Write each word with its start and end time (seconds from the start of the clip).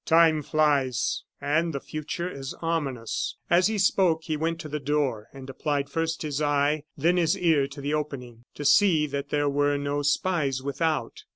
Time 0.07 0.41
flies 0.41 1.25
and 1.39 1.73
the 1.75 1.79
future 1.79 2.27
is 2.27 2.55
ominous." 2.59 3.37
As 3.51 3.67
he 3.67 3.77
spoke, 3.77 4.23
he 4.23 4.35
went 4.35 4.59
to 4.61 4.67
the 4.67 4.79
door 4.79 5.27
and 5.31 5.47
applied 5.47 5.91
first 5.91 6.23
his 6.23 6.41
eye, 6.41 6.85
then 6.97 7.17
his 7.17 7.37
ear 7.37 7.67
to 7.67 7.81
the 7.81 7.93
opening, 7.93 8.45
to 8.55 8.65
see 8.65 9.05
that 9.05 9.29
there 9.29 9.47
were 9.47 9.77
no 9.77 10.01
spies 10.01 10.59
without. 10.63 11.25